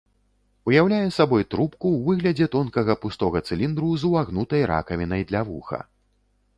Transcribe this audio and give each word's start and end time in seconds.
Уяўляе 0.69 1.01
сабой 1.17 1.43
трубку 1.51 1.85
ў 1.91 1.99
выглядзе 2.09 2.49
тонкага 2.57 2.97
пустога 3.05 3.45
цыліндру 3.47 3.93
з 4.01 4.11
увагнутай 4.11 4.61
ракавінай 4.77 5.21
для 5.33 5.41
вуха. 5.53 5.79